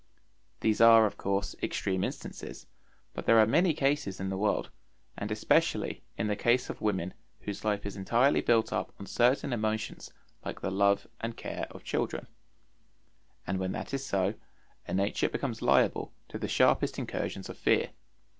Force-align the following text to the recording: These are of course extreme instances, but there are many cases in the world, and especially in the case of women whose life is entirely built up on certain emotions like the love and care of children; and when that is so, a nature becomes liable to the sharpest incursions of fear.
These 0.61 0.81
are 0.81 1.05
of 1.05 1.15
course 1.17 1.55
extreme 1.61 2.03
instances, 2.03 2.65
but 3.13 3.27
there 3.27 3.37
are 3.37 3.45
many 3.45 3.71
cases 3.75 4.19
in 4.19 4.29
the 4.29 4.35
world, 4.39 4.71
and 5.15 5.29
especially 5.29 6.01
in 6.17 6.25
the 6.25 6.35
case 6.35 6.71
of 6.71 6.81
women 6.81 7.13
whose 7.41 7.63
life 7.63 7.85
is 7.85 7.95
entirely 7.95 8.41
built 8.41 8.73
up 8.73 8.91
on 8.99 9.05
certain 9.05 9.53
emotions 9.53 10.11
like 10.43 10.61
the 10.61 10.71
love 10.71 11.05
and 11.19 11.37
care 11.37 11.67
of 11.69 11.83
children; 11.83 12.25
and 13.45 13.59
when 13.59 13.73
that 13.73 13.93
is 13.93 14.03
so, 14.03 14.33
a 14.87 14.93
nature 14.95 15.29
becomes 15.29 15.61
liable 15.61 16.11
to 16.29 16.39
the 16.39 16.47
sharpest 16.47 16.97
incursions 16.97 17.47
of 17.47 17.55
fear. 17.55 17.91